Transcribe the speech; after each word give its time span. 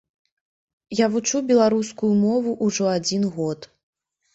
Я 1.01 1.09
вучу 1.17 1.43
беларускую 1.53 2.13
мову 2.25 2.59
ўжо 2.65 2.93
адзін 2.99 3.33
год. 3.41 3.75